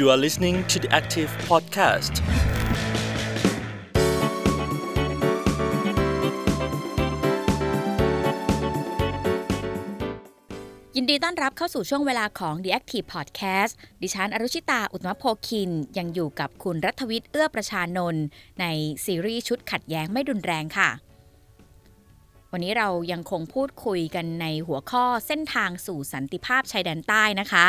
[0.00, 2.14] You are listening to the Active Podcast.
[10.96, 13.72] ยินดีต้อนรับเข้าสู่ช่วงเวลาของ The Active Podcast
[14.02, 18.24] ดิฉันอรุชิตา อุตมะโพคิน ยังอยู่กับคุณรัฐวิทย์เอื้อประชานนท์
[18.60, 18.66] ใน
[19.04, 20.90] ซีรีส์ชุดขัดแย้งไม่รุนแรงค่ะ
[22.52, 27.66] วันนี้เรายังคงพูดคุยกันในหัวข้อเส้นทางสู่สันติภาพชายแดนใต้นะคะ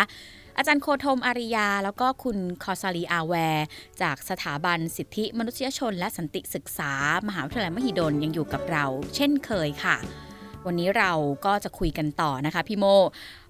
[0.58, 3.66] อาจารย์โคธมอาริยา แล้วก็คุณคอซาลีอาแวร์
[4.02, 6.92] จากสถาบันสิทธิมนุษยชน และสันติศึกษา
[7.28, 9.98] มหาวิทยาลัยมหิดลยังอยู่กับเรา เช่นเคยค่ะ
[10.66, 11.12] วันนี้เรา
[11.46, 12.86] ก็จะคุยกันต่อนะคะพี่โม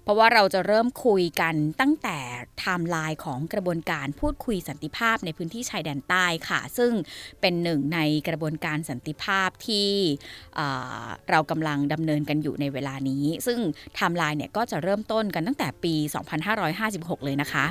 [0.02, 2.18] เพราะว่าเราจะเริ่มคุยกันตั้งแต่
[2.58, 6.92] ไทม์ไลน์ของกระบวนการพูดคุยสันติภาพในพื้นที่ชายแดนใต้ค่ะ ซึ่ง
[7.40, 7.98] เป็นหนึ่งใน
[8.28, 9.88] กระบวนการสันติภาพที่
[11.30, 13.58] เรากำลังดำเนินกันอยู่ในเวลานี้ ซึ่ง
[13.94, 15.94] ไทม์ไลน์เนี่ยก็จะเริ่มต้นกันตั้งแต่ปี
[16.60, 17.66] 2556 เลยนะคะ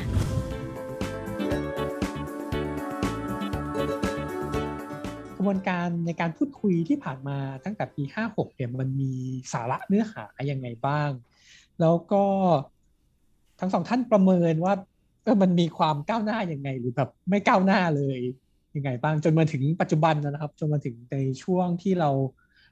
[5.37, 9.11] กระบวนการในการพูดคุยที่ผ่านมาตั้งแต่ปี 56เนี่ยมันมี
[9.53, 11.11] สาระเนื้อหายังไงบ้าง
[11.79, 12.23] แล้วก็
[13.59, 14.73] ทั้งสองท่านประเมินว่า
[15.23, 18.19] เออมันมีความก้าวหน้ายังไงหรือแบบไม่ก้าวหน้าเลย
[18.75, 22.09] ยังไงบ้างจนมาถึงปัจจุบันนะครับ จนมาถึงในช่วงที่เรา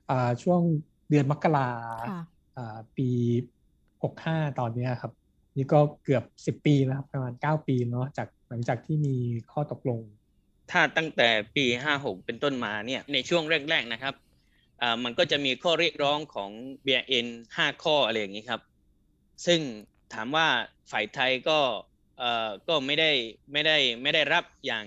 [0.09, 0.61] อ่าช่วง
[1.09, 1.69] เดือนมกรา
[2.11, 2.23] ค่ะ
[2.57, 3.09] อ่าปี
[3.83, 5.11] 65ตอนเนี้ยครับ
[5.57, 9.15] นี่ก็เกือบ10ปีแล้วครับ ประมาณ9ปีเนาะจากหลังจากที่มี
[9.51, 10.01] ข้อตกลง
[10.71, 14.13] ถ้าตั้งแต่ปี56เป็นต้นมาเนี่ยในช่วงแรก ๆนะครับ
[14.81, 16.51] อ่ามันก็จะมีข้อเรียกร้องของ
[16.85, 18.61] BN 5 ข้ออะไรอย่างนี้ครับ
[19.45, 19.59] ซึ่ง
[20.13, 20.47] ถามว่า
[20.91, 21.59] ฝ่ายไทยก็
[22.17, 23.11] เอ่อก็ไม่ได้
[23.53, 24.85] ไม่ได้ไม่ได้รับอย่าง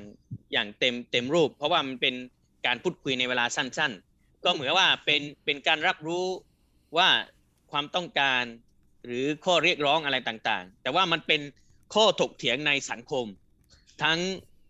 [0.53, 2.15] อย่างเต็มเต็มรูป เพราะว่ามันเป็น
[2.67, 6.27] การพูดคุยในเวลาสั้น ๆ ก็เหมือนว่าเป็นเป็นการรับรู้
[6.97, 7.09] ว่า
[7.71, 8.43] ความต้องการ
[9.07, 11.41] หรือข้อเรียกร้องอะไรต่างๆ แต่ว่ามันเป็น
[11.95, 13.27] ข้อถกเถียงในสังคม
[14.03, 14.19] ทั้ง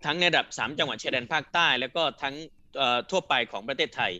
[0.05, 2.35] ทั้งในระดับ 3 จังหวัดชายแดนภาคใต้ แล้วก็ทั้ง
[2.77, 4.13] เอ่อทั่วไปของประเทศไทย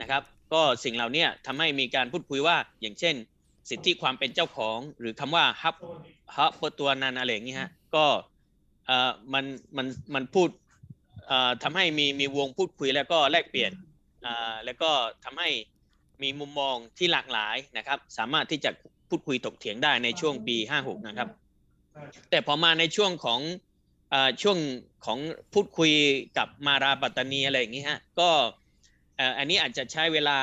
[0.00, 0.22] นะครับ
[0.52, 3.14] ก็สิ่งเหล่านี้ทำให้มีการพูดคุยว่าอย่างเช่น
[3.70, 5.76] สิทธิความเป็นเจ้าของ หรือคำว่าฮับ
[6.34, 8.04] ฮับตัวนันอะไรอย่างนี้ฮะก็
[8.86, 9.44] เอ่อมัน
[9.76, 10.48] มันมันพูด
[11.26, 13.72] เอ่อทำให้มีมีวงพูดคุยแล้วก็แลกเปลี่ยน
[14.26, 14.90] อ่าแล้วก็
[15.24, 15.48] ทำให้
[16.22, 18.70] มีมุมมองที่หลากหลายนะครับ สามารถที่จะ
[19.08, 21.28] พูดคุยถกเถียงได้ในช่วงปี 56 นะครับ
[22.30, 23.40] แต่พอมาในช่วงของ
[24.10, 24.58] เอ่อช่วง
[25.04, 25.18] ของ
[25.54, 25.92] พูดคุย
[26.38, 28.30] กับมาราปัตตานีอะไรอย่างนี้ฮะก็
[29.16, 30.38] เอ่ออันนี้อาจจะใช้เวลา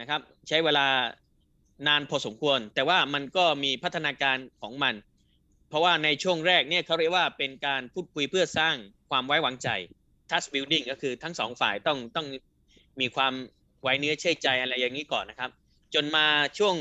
[0.00, 0.86] นะครับ ใช้เวลา
[1.86, 4.94] นานพอสมควร แต่ว่ามันก็มีพัฒนาการของมัน
[5.68, 8.74] เพราะว่าในช่วงแรกเนี่ยเขาเรียกว่าเป็นการพูดคุยเพื่อสร้าง
[9.10, 9.68] ความไว้วางใจ
[10.28, 12.26] trust building ก็คือทั้งสองฝ่ายต้องต้อง
[13.00, 13.32] มีความ
[13.82, 15.50] ไว้เนื้อเชื่อใจอะไรอย่างนี้ก่อนนะครับ
[15.94, 16.26] จนมา
[16.58, 16.76] ช่วง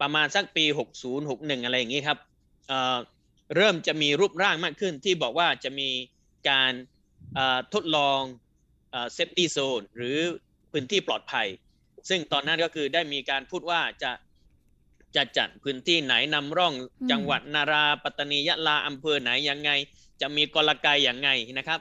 [0.00, 2.18] ประมาณสักปี 60 61 อะไรอย่างนี้ครับ
[2.68, 5.88] เเริ่มจะมีรูปร่างมากขึ้นที่บอกว่าจะมี
[6.50, 6.72] การ
[7.74, 8.20] ทดลอง
[8.92, 10.18] safety zone หรือ
[10.72, 11.46] พื้นที่ปลอดภัย
[12.08, 14.12] ซึ่งตอนนั้นก็คือได้มีการพูดว่าจะ
[15.16, 19.70] จะจัดพื้นที่ไหนนำร่องอืมจังหวัดนราปัตตานียะลาอำเภอไหนยังไง
[20.20, 21.80] จะมีกลไกอย่างไงนะครับ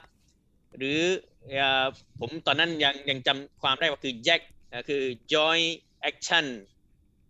[0.77, 1.01] หรือ
[1.49, 1.85] เอ่อ
[2.19, 5.03] ผมตอนนั้นยังยังจำความได้ว่าคือ JAC เอ่อคือ
[5.33, 5.69] Joint
[6.09, 6.45] Action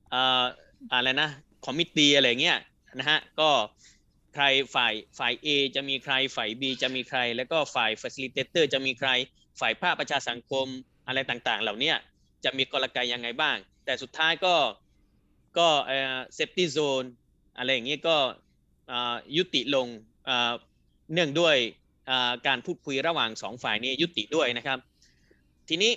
[0.09, 0.43] เอ่อ
[0.91, 1.29] อะไรนะ
[1.65, 2.57] committee อะไรเงี้ย
[2.99, 3.49] นะฮะก็
[4.33, 4.43] ใคร
[4.75, 9.09] ฝ่ายฝ่าย A จะมีใครฝ่าย B จะมีใคร แล้วก็ฝ่าย Facilitator จะมีใคร
[9.59, 10.65] ฝ่ายภาคประชาสังคม
[11.07, 11.95] อะไรต่างๆ เหล่าเนี้ย
[12.43, 14.55] จะมีกลไกยังไงบ้าง แต่สุดท้ายก็
[15.57, 17.07] ก็เอ่อ safety zone
[17.57, 18.17] อะไรอย่างนี้ก็
[19.37, 19.87] ยุติลง
[21.13, 21.55] เนื่องด้วย
[22.47, 24.79] การพูดคุยระหว่างสองฝ่ายนี้ยุติด้วยนะครับ
[25.69, 25.91] ทีนี้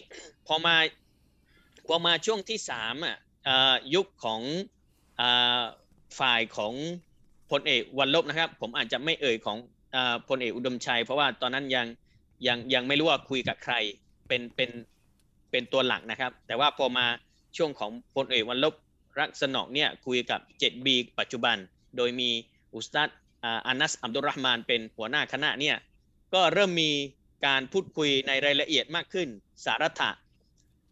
[0.47, 0.77] พอมา
[1.89, 3.17] พอมาช่วงที่สามอะ
[3.95, 4.41] ยุคของ
[5.21, 5.23] อ
[6.19, 6.75] ฝ่ายของ
[7.51, 9.57] พลเอกวันลบนะครับ ผมอาจจะไม่เอ่ยของ
[9.95, 9.97] อ
[10.29, 11.87] พลเอกอุดมชัย เพราะว่าตอนนั้นยัง
[12.47, 13.75] ยังยังไม่รู้ว่าคุยกับใคร
[14.29, 14.71] เป็นเป็น
[15.53, 17.07] เป็นตัวหลักนะครับ แต่ว่าพอมา
[17.57, 18.75] ช่วงของพลเอกวันลบ
[19.21, 21.57] รักษณอกเนี่ยคุยกับ 7B ปัจจุบัน
[21.97, 22.31] โดยมี
[22.75, 23.11] อุสตัด
[23.45, 25.77] อาอานัสอัมดุลรห์มานเป็นหัวหน้าคณะเนี่ย
[26.35, 26.91] ก็เริ่มมี
[27.47, 29.29] การพูดคุยในรายละเอียดมากขึ้น
[29.65, 30.11] สาระถะ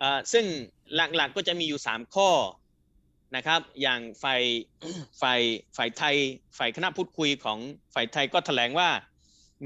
[0.02, 0.46] อ่าซึ่ง
[0.94, 2.30] หลักๆก็จะมีอยู่ 3 ข้อ
[3.36, 4.42] นะครับอย่างฝ่าย
[5.20, 5.40] ฝ่าย
[5.76, 6.16] ฝ่ายไทย
[6.58, 7.58] ฝ่ายคณะพูดคุยของ
[7.94, 8.88] ฝ่ายไทยก็แถลงว่า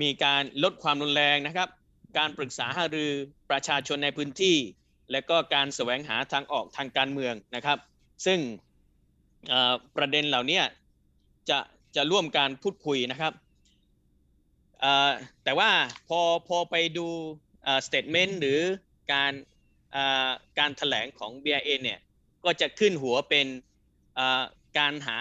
[0.02, 1.68] มีการลดความรุนแรงนะครับ
[2.18, 3.10] การปรึกษาหารือ
[3.50, 4.56] ประชาชนในพื้นที่
[5.12, 7.78] และก็การแสวงหาทางออกทางการเมืองนะครับ
[8.26, 8.38] ซึ่ง
[9.48, 10.60] เอ่อประเด็นเหล่านี้
[11.48, 11.58] จะ
[11.96, 13.32] จะร่วมการพูดคุยนะครับ
[14.80, 15.10] เอ่อ
[15.44, 15.70] แต่ว่า
[16.08, 17.06] พอพอไปดู
[17.86, 18.60] สเตทเมนต์หรือ
[19.12, 19.32] การ
[19.92, 21.98] เอ่อการแถลงของ BIA เนี่ย
[22.44, 23.46] ก็จะขึ้นหัวเป็น
[24.14, 24.42] เอ่อ
[24.78, 25.18] การหา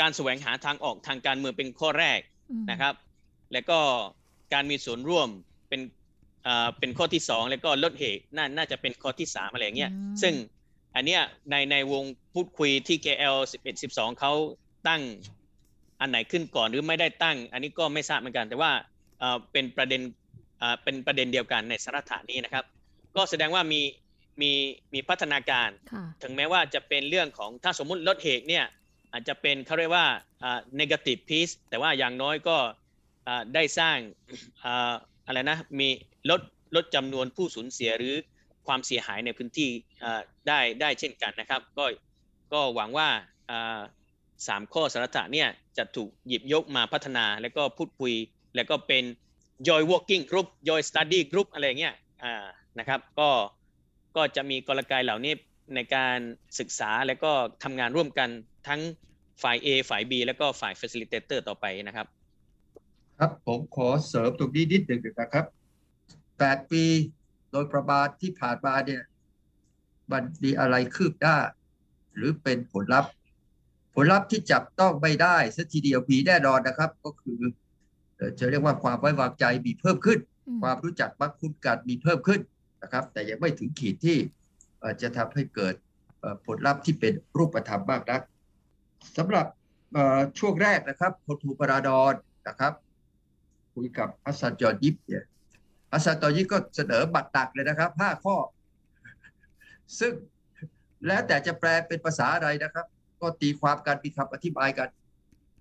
[0.00, 2.20] การแสวงหาทางออกทางการเมืองเป็นข้อแรก
[2.70, 2.94] นะครับ
[3.52, 3.78] และก็
[4.52, 5.28] การมีส่วนร่วม
[5.68, 6.05] เป็นอ่า
[6.78, 10.34] เป็นข้อที่สองแล้วก็ลดเหตุน่าน่าจะเป็นข้อที่สามอะไรอย่างเงี้ยอืมซึ่ง
[10.94, 12.04] อันเนี้ยในในวง
[12.34, 14.32] พูดคุยที่ KL 11 12เขา
[14.88, 15.02] ตั้ง
[16.00, 18.72] อันไหนขึ้นก่อนหรือไม่ได้ตั้ง อันนี้ก็ไม่ทราบเหมือนกัน แต่ว่า
[19.18, 20.02] เอ่อเป็นประเด็น
[20.62, 22.64] อ่าเป็นประเด็นเดียวกันในสาระนี้นะครับ
[23.16, 23.80] ก็แสดงว่ามี
[24.40, 24.52] มี
[24.94, 28.64] มีพัฒนาการค่ะถึงแม้ว่าจะเป็นเรื่องของถ้าสมมุติลดเหตุเนี่ย
[29.12, 30.06] อาจจะเป็นเขาเรียกว่า
[30.42, 32.56] อ่า negative piece แต่ว่าอย่างน้อยก็
[33.26, 33.98] อ่าได้สร้าง
[34.64, 34.92] อ่า
[35.26, 35.88] อะไรนะมี
[36.30, 36.40] ลด
[36.76, 38.14] ลดจำนวนผู้สูญเสียหรือ
[38.66, 39.70] ความเสียหายในพื้นที่
[40.48, 41.84] ได้ได้เช่นกันนะครับ ก็
[42.52, 43.08] ก็หวังว่า
[44.46, 48.14] สามข้อสาระเนี่ยจะถูกหยิบยกมาพัฒนาแล้วก็พูดคุย
[48.56, 49.04] แล้วก็เป็น
[49.68, 51.94] Joy Working Group Joy Study Group อะไรเงี้ย
[52.78, 53.30] นะครับ ก็
[54.16, 55.34] ก็จะมีกลไกเหล่านี้
[55.74, 56.18] ในการ
[56.58, 57.32] ศึกษาแล้วก็
[57.62, 58.28] ทำงานร่วมกัน
[58.68, 58.80] ทั้ง
[59.42, 62.06] ฝ่าย A ฝ่าย B แล้วก็ฝ่าย Facilitator ต่อไปนะครับ
[63.18, 65.44] ครับผมขอเสริมตรงนี้นิดหนึ่งนะครับ
[66.38, 66.84] แปดปี
[67.52, 69.02] โดยประมาณที่ผ่านมาเนี่ย
[70.12, 71.36] มันมีอะไรคืบหน้า
[72.16, 73.10] หรือเป็นผลลัพธ์
[73.94, 77.40] ผลลัพธ์ที่จับต้องไม่ได้สัทีเดียวมีแน่นอนนะครับ ก็คือ
[78.16, 82.40] เอ่อจะเรียกว่าความไว้วางใจมีเพิ่มขึ้นอืมความรู้จักมักคุ้นกันมีเพิ่มขึ้น
[82.82, 84.18] นะครับ แต่ยังไม่ถึงขีดที่
[84.80, 85.74] เอ่อจะทำให้เกิด
[86.20, 88.22] เอ่อผลลัพธ์ที่เป็นรูปธรรมมากนัก
[89.16, 89.46] สำหรับ
[89.92, 92.14] เอ่อช่วงแรกนะครับพลทูปราดอน
[92.48, 92.72] นะครับ
[93.74, 95.24] คุยกับฮัสซันตอยิบเนี่ย
[95.96, 98.36] ฮัสซันตอยิบก็เสนอบัตรตักเลยนะครับห้าข้อ
[99.98, 100.12] ซึ่ง
[101.06, 102.86] แล้วแต่จะแปลเป็นภาษาอะไรนะครับ
[103.20, 104.88] ก็ตีความกันมีคำอธิบายกัน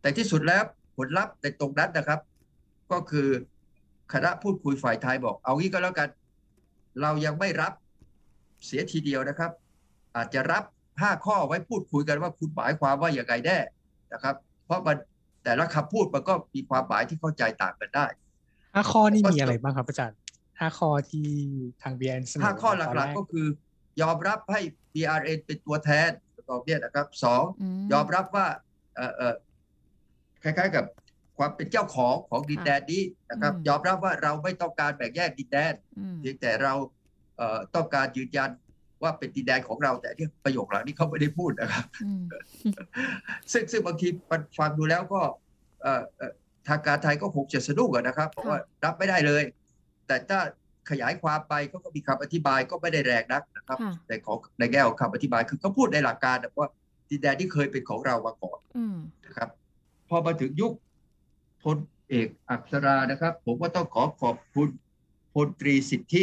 [0.02, 0.64] แต่ที่สุดแล้ว
[0.98, 2.20] ผลลัพธ์ในตรงนั้นนะครับ
[2.92, 3.28] ก็คือ
[4.14, 6.10] คณะพูดคุยฝ่ายไทยบอก เอางี้ก็แล้วกัน
[7.02, 7.74] เรายังไม่รับ
[8.66, 9.52] เสียทีเดียวนะครับ
[10.16, 10.64] อาจจะรับ
[11.02, 13.58] ห้าข้อไว้พูดคุยกันว่าคุณหมายความว่าอย่างไรแน่
[14.14, 14.36] นะครับ
[14.66, 14.98] เพราะมัน
[15.44, 18.06] แต่ละคำพูดมันก็มีความหมายที่เข้าใจต่างกันได้
[18.76, 20.18] ห้าข้อนี่มีอะไรบ้างครับอาจารย์
[20.60, 21.28] ห้าข้อที่
[21.82, 23.48] ทาง BN เสนอห้าข้อตนหลักแรๆก็คือ
[24.02, 24.62] ยอมรับให้
[24.94, 26.10] BRN เป็นตัวแทน
[26.50, 27.44] ตอบเนี่ยนะครับสอง
[27.78, 28.48] มยอมรับว่า
[28.96, 29.36] เออเออ
[30.44, 30.86] คล้ายๆกับ
[31.38, 36.74] ความเป็นเจ้าของของดินแดนนี้นะครับอืมยอมรับว่าเราไม่ต้องการแบ่งแยกดินแดนอืมเพียงแต่เรา
[37.38, 38.50] เอ่อต้องการยืนยัน
[39.04, 42.24] ว่าเป็นดินแดนของเราแต่เนี่ยประโยคหลังนี้เขาไม่ได้พูดนะครับอืม
[43.52, 45.22] ซึ่งซึ่งบางทีมันฟังดูแล้วก็
[45.82, 46.32] เอ่อเอ่อ
[46.68, 49.44] ทางการไทยก็คงจะสะดุ้งอะนะครับเพราะว่ารับไม่ได้เลย
[50.08, 50.40] แต่ถ้า
[50.90, 56.70] ขยายความไปเขาก็มีคำอธิบายก็ไม่ได้แรงนักนะครับค่ะในของในแง่ของคำอธิบายคือเขาพูดในหลักการนะว่า
[57.10, 59.50] ดินแดนที่เคยเป็นของเรามาก่อนอืมนะครับ
[60.10, 60.74] พอมาถึงยุค
[61.64, 61.78] พล
[62.10, 64.70] เอกอักษรานะครับ ผมก็ต้องขอขอบคุณ
[65.34, 66.22] พลตรีสิทธิ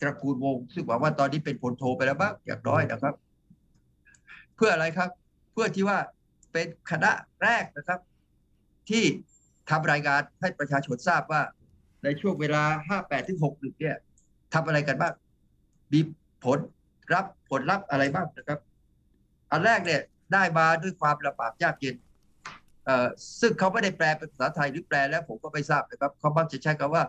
[0.00, 3.14] ตระกูลวงศ์ซึ่งหวังว่าตอนนี้เป็นพลโทไปแล้วบ้างอย่างน้อยนะครับ
[4.56, 5.10] เพื่ออะไรครับ
[5.52, 5.98] เพื่อที่ว่า
[6.52, 7.10] เป็นคณะ
[7.42, 8.00] แรกนะครับ
[8.90, 9.04] ที่
[9.70, 11.42] ทำรายงานให้ประชาชนทราบว่า
[12.04, 12.62] ในช่วงเวลา
[13.00, 13.96] 58ถึง61เนี่ย
[14.54, 15.14] ทำอะไรกันบ้าง
[15.92, 16.00] มี
[16.44, 16.58] ผล
[17.14, 18.58] รับผลลัพธ์อะไรบ้างนะครับ
[19.50, 20.00] อันแรกเนี่ย
[20.32, 21.96] ได้มาด้วยความลำบากยากเย็น
[22.84, 23.06] เอ่อ
[23.40, 27.04] ซึ่งเขาไม่ได้แปลเป็นภาษาไทยหรือแปลแล้วผมก็ไม่ทราบนะครับเขามักจะใช้คำว่า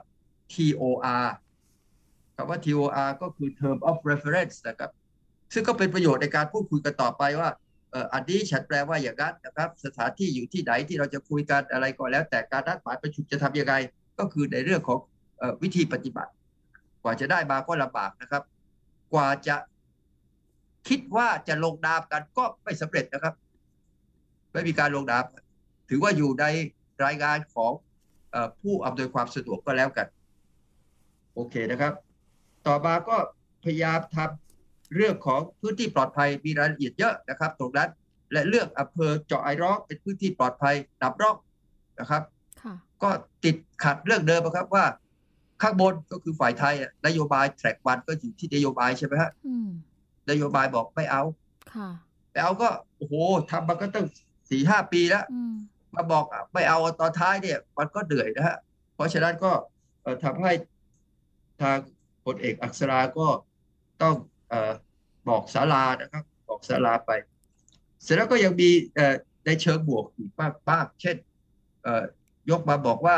[0.54, 1.28] TOR
[2.36, 4.92] คำว่า TOR ก็คือ term of reference นะครับ
[5.54, 7.50] ซึ่งก็เป็นประโยชน์ในการพูดคุยกันต่อไปว่า
[7.92, 13.74] เอ่ออันนี้ฉันแปลว่าอย่างนั้นนะครับ สถานที่อยู่ที่ไหนที่เราจะคุยกันอะไรก็แล้ว แต่การนัดหมายประชุมจะทำยังไง
[14.20, 15.00] ก็คือในเรื่องของ
[15.42, 16.32] อวิธีปฏิบัติ
[17.04, 18.44] กว่าจะได้มาก็ลำบากนะครับ
[19.14, 19.56] กว่าจะ
[20.88, 23.34] คิดว่าจะลงนามกันก็ไม่สำเร็จนะครับ
[24.52, 25.24] ไม่มีการลงนาม
[25.90, 26.46] ถือว่าอยู่ใน
[27.06, 27.72] รายงานของ
[28.34, 30.08] อผู้อำนวยความสะดวกก็แล้วกัน
[31.34, 31.94] โอเคนะครับ
[32.68, 33.18] ต่อมาก็
[33.64, 37.90] พยายามทำเรื่องของพื้นที่ปลอดภัยมีรายละเอียดเยอะนะครับ ตรงนั้น
[38.32, 41.38] และเลือกอำเภอเจาะไอร้องเป็นพื้นที่ปลอดภัยนับร่อง
[42.00, 42.24] นะครับ
[43.04, 43.10] ก็
[43.44, 44.86] ติดขัดเรื่องเดิมอะครับว่า
[45.62, 49.70] ข้างบนก็คือฝ่ายไทยอะนโยบายแทร็กวันก็อยู่ที่นโยบายใช่ไหมฮะอืม
[50.30, 51.24] นโยบายบอกไม่เอา
[51.74, 51.90] ค่ะ
[52.32, 53.14] ไม่เอาก็โอ้โห
[53.52, 54.08] ทำมาก็ตั้ง
[54.50, 55.56] สี่ห้าปีแล้วอืม
[55.96, 58.58] มาบอกอะไม่เอาตอนท้ายเนี่ย มันก็เหนื่อยนะฮะ
[58.96, 59.52] เพราะฉะนั้นก็
[60.02, 60.52] เอ่อทำให้
[61.62, 61.78] ทาง
[62.26, 63.28] พลเอกอักษราก็
[64.02, 64.16] ต้อง
[64.50, 64.72] เออ
[65.30, 67.12] บอกศาลานะครับ บอกศาลาไป
[68.04, 69.16] เสร็จแล้วก็ยังมีเอ่อ
[69.46, 71.16] ในเชิงบวกอีกบ้างบ้างเช่น
[71.84, 72.04] เอ่อ
[72.50, 73.18] ยกมาบอกว่า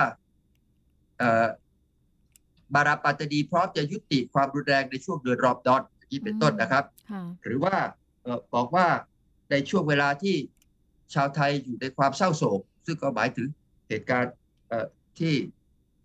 [1.17, 1.45] เอ่อ
[2.75, 7.75] บาราปัตตานีพร้อมจะยุติความรุนแรงในช่วงเดือนรอบดอนอย่างนี้เป็นต้นนะครับค่ะหรือว่า
[8.21, 8.87] เอ่อบอกว่า
[9.51, 10.35] ในช่วงเวลาที่
[11.13, 13.47] ชาวไทยอยู่ในความเศร้าโศก ซึ่งก็หมายถึง
[13.89, 14.33] เหตุการณ์
[14.67, 14.85] เอ่อ
[15.19, 15.33] ที่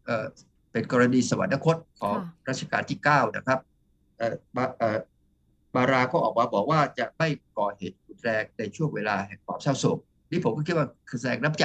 [0.05, 0.27] เอ่อ
[0.73, 3.59] เป็นกรณีสวรรคตของค่ะรัชกาลที่ 9 นะครับ
[4.19, 4.99] เอ่อบาเอ่อ
[5.75, 9.99] บาราก็ออกมาบอกว่าจะไม่ก่อเหตุรุนแรงในช่วงเวลาแห่งความเศร้าโศก
[10.31, 11.65] นี่ผมก็คิดว่าคือแสดงน้ำใจ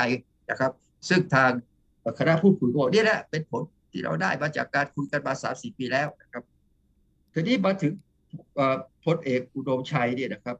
[0.50, 0.71] นะครับ
[1.09, 1.51] ซึ่งทาง
[2.19, 6.43] คณะพูดคุยก็บอกนี่แหละเป็นผลที่เราได้มาจากการคุยกันมาสามสี่ปีแล้วนะครับ
[7.33, 7.93] ทีนี้มาถึง
[9.05, 10.57] พลเอกอุดมชัยเนี่ยนะครับ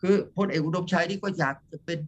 [0.00, 1.98] คือพลเอกอุดมชัยนี่ก็อยากจะเป็น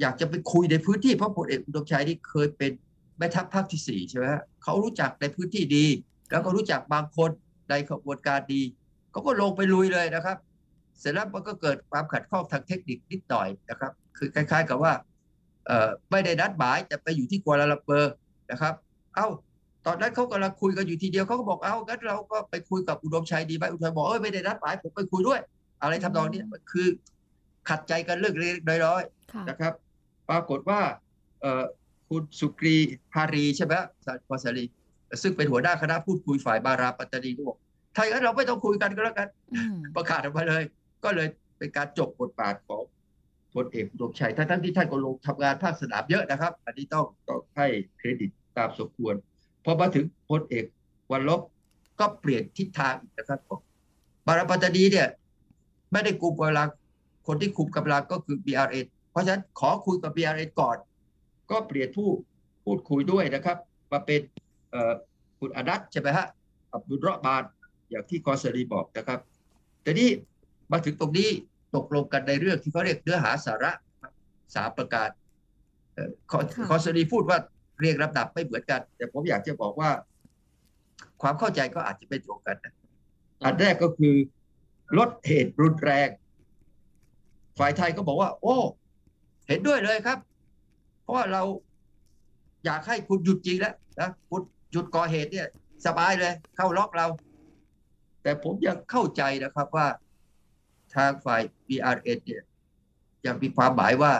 [0.00, 2.72] อยากจะไปคุยในพื้นที่เพราะพลเอกอุดมชัยนี่เคยเป็น
[3.18, 5.86] แม่ทัพภาคที่สี่ใช่ไหมฮะเขารู้จักในพื้นที่ดี
[6.30, 7.30] แล้วก็รู้จักบางคน
[7.70, 8.62] ในขบวนการดี
[9.10, 10.36] เขาก็ลงไปลุยเลยนะครับ
[10.98, 14.92] เสร็จแล้วมันก็เกิดความขัดข้องทางเทคนิคนิดหน่อยนะครับ คือคล้าย ๆ กับว่า
[16.10, 18.12] ไม่ได้นัดหมายแต่ไปอยู่ที่กัวลาลัมเปอร์
[18.50, 18.74] นะครับ
[19.16, 19.26] เอ้า
[19.86, 25.40] ตอนนั้นเขากำลังคุยกันอยู่ทีเดียวเขาก็บอกเอ้างั้นเราก็ไปคุยกับอุดมชัยดีไหมอุดมชัยบอกเอ้ยไม่ได้นัดหมายผมไปคุยด้วย
[25.82, 26.88] อะไรทำนองเนี้ยมันคือ
[27.68, 29.02] ขัดใจกันเรื่องเล็กๆน้อย
[29.32, 29.72] ค่ะๆนะครับ
[30.30, 30.80] ปรากฏว่า
[31.40, 31.64] เอ่อ
[32.08, 32.76] คุณสุกรี
[33.14, 33.74] ฮารีใช่ไหม
[34.28, 34.64] พอสารี
[35.22, 37.58] ซึ่งเป็นหัวหน้าคณะพูดคุยฝ่ายบาราปัตตานีก็บอก
[37.96, 40.62] ถ้าอย่างนั้นเราไม่ต้องคุยกันก็แล้วกันอืมประกาศออกมาเลย
[41.04, 41.28] ก็เลย
[41.58, 42.82] เป็นการจบบทบาทของ
[43.54, 47.66] พลเอกอุดมชัยทั้งๆที่ท่านก็ลงทำงานภาคสนามเยอะนะครับ อันนี้ต้องต้องให้
[47.98, 49.14] เครดิตตามสมควร
[49.64, 50.64] พอมาถึงพลเอก
[51.12, 51.40] วันลบ
[52.00, 53.60] ก็เปลี่ยนทิศทางอีกนะครับบอก
[54.26, 55.08] บาราปัตตานีเนี่ย
[55.92, 56.68] ไม่ได้คุมกำลัง
[57.26, 60.76] คนที่คุมกำลังก็คือ BRN เพราะฉะนั้นขอคุยกับ BRN ก่อน
[61.50, 62.08] ก็เปลี่ยนผู้
[62.64, 63.56] พูดคุยด้วยนะครับ
[63.92, 64.20] มาเป็น
[64.70, 64.92] เอ่อ
[65.38, 66.26] คุณอนัทใช่ไหมฮะ
[66.72, 67.42] อับดุลราะห์มาน
[67.90, 69.20] อย่างที่กอสรีบอกนะครับ
[69.82, 70.10] แต่นี่
[70.72, 71.30] มาถึงตรงนี้
[71.74, 74.12] ตกลงกันในเรื่องที่เขาเรียกเนื้อหาสาระครับ
[74.54, 75.08] สามประการ
[75.94, 77.38] เอ่อคอค่ะคอสรีพูดว่า
[77.80, 79.90] เรียงลำดับไม่เหมือนกัน แต่ผมอยากจะบอกว่า
[81.22, 82.74] ความเข้าใจก็อาจจะไม่ตรงกันนะ
[83.44, 84.14] อันแรกก็คือ
[84.98, 86.08] ลดเหตุรุนแรง
[87.58, 88.56] ฝ่ายไทยก็บอกว่า โอ้
[89.48, 90.18] เห็นด้วยเลยครับ
[91.02, 91.42] เพราะว่าเรา
[92.64, 95.48] อยากให้คุณหยุดจริงแล้วนะคุณหยุดก่อเหตุเนี่ย
[95.86, 97.06] สบายเลย เข้าล็อกเรา
[98.22, 99.86] แต่ผมยังเข้าใจนะครับว่า
[100.96, 102.42] ทางฝ่าย BRN เนี่ย
[103.26, 104.12] ยังมีความหมายว่า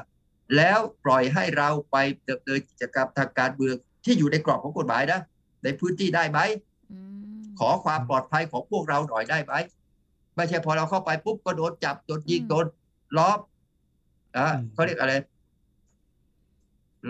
[0.57, 1.97] แล้วปล่อยให้เราไป
[2.29, 3.75] ดำเนินกิจกรรมทางการเมือง
[4.05, 5.21] ที่อยู่ในกรอบของกฎหมายนะ
[5.64, 6.41] ในพื้นที่ได้ไหม
[6.91, 6.99] อื
[7.41, 9.55] มขอความปลอดภัยของพวกเราหน่อยได้ไหม
[10.37, 12.67] ไม่ใช่พอเราเข้าไปปุ๊บก็โดนจับโดนยิงอืมโดน
[13.17, 13.38] ล้อม
[14.37, 15.12] อะอืมเขาเรียกอะไร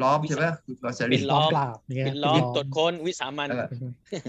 [0.03, 3.67] ล้อมใช่ไหมคุณกอสเป็ลินล้ล้ออมมปราบอย่างเงี้ยเป็นล้อมเป็นตรวจค้นวิสามันเออ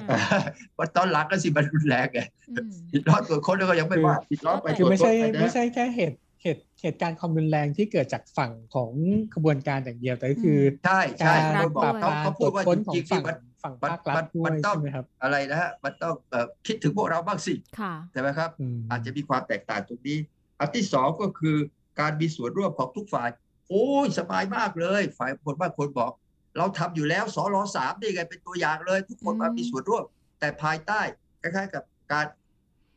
[0.10, 0.42] ค่ะ
[0.78, 8.92] ว่าตอนหลังก็สิมันรุนแรงไงอืมปิดล้อมตรวจค้นแล้วก็ยังไม่ว่าปิดล้อมไปตคืรอวจไม่ค้ใช่นปนะไม่ใช่แค่เหตุเหตุเหตุการณ์ความรุนแรงที่เกิดจากฝั่งของ
[9.36, 20.18] ขบวนการอย่างเดียวแต่ก็คืออใช่ใช่การเขาบอกปราบปเขารามเขาตพูรดวจว่าค้นจของริงๆฝั่ที่งมันฝั่งมันภาครัฐด้วมัยนต้องใช่ไหมครับอะไรนะฮะมันต้องเอ่อคิดถึงพวกเราบ้างสิค่ะใช่ไหมครับมอาจจะมีความแตกต่างตรงนี้
[20.60, 21.56] อันที่สองก็คือ
[22.00, 23.30] การมีส่วนร่วมของทุกฝ่าย
[23.70, 26.12] โอ้ยสบายมากเลย ฝ่ายคนบางคนบอก
[26.58, 30.04] เราทำอยู่แล้วสรสามนี่ไงเป็นตัวอย่างเลย ทุกคนมาอืมมีส่วนร่วม
[30.40, 31.02] แต่ภายใต้
[31.42, 32.26] คล้ายๆกับการ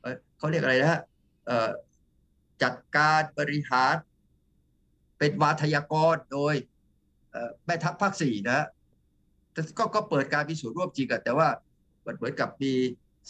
[0.00, 1.00] เอ่อเขาเรียกอะไรนะฮะ
[1.46, 1.70] เอ่อ
[2.62, 3.94] จัดการบริหาร
[5.18, 6.54] เป็นวาทยากรโดย
[7.30, 8.66] เอ่อแม่ทัพภาคสี่นะฮะ
[9.52, 11.48] แต่ก็ก็เปิดการมีส่วนร่วมจริงอะแต่ว่า
[12.06, 12.72] มันเหมือนกับมี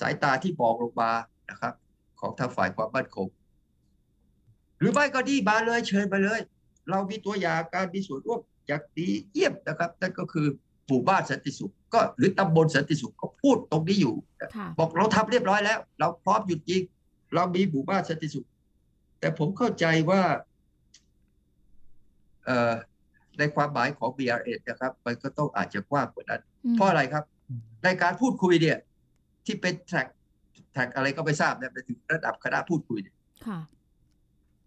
[0.00, 1.10] สายตาที่มองลงมา
[1.50, 1.74] นะครับ
[2.20, 3.26] ของทางฝ่ายความมั่นคง
[4.78, 6.40] หรือไม่ก็ดีมาเลยเชิญมาเลย
[6.90, 10.46] เรามีตัวอย่างการมีส่วนร่วมอย่างดีเยี่ยมนะครับนั่นก็คือ
[10.86, 14.14] หมู่บ้านสันติสุขก็หรือตำบลสันติสุขก็พูดตรงนี้อยู่
[14.56, 16.82] ค่ะบอกเราทำเรียบร้อยแล้ว เราพร้อมหยุดยิง
[17.34, 18.46] เรามีหมู่บ้านสันติสุข
[19.20, 20.22] แต่ผมเข้าใจว่า
[22.44, 22.74] เอ่อ
[23.38, 26.42] ในความหมายของ BRN นะครับ มันก็ต้องอาจจะกว้างกว่านั้น
[26.74, 28.78] เพราะอะไรครับอืมในการพูดคุยเนี่ย
[29.46, 30.06] ที่เป็นแท็ก
[30.72, 33.16] แท็กอะไรก็ไม่ทราบเนี่ยไปถึงระดับคณะพูดคุยเนี่ย
[33.46, 33.58] ค่ะ